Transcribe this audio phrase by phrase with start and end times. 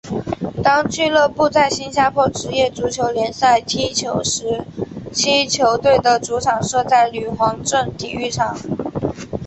[0.63, 4.65] 当俱乐部在新加坡职业足球联赛踢球时
[5.13, 8.57] 期球队的主场设在女皇镇体育场。